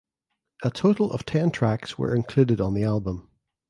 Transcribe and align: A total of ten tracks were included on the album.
A 0.63 0.71
total 0.71 1.11
of 1.11 1.27
ten 1.27 1.51
tracks 1.51 1.95
were 1.95 2.15
included 2.15 2.59
on 2.59 2.73
the 2.73 2.83
album. 2.85 3.29